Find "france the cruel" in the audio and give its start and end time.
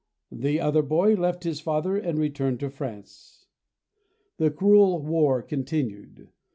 2.71-4.99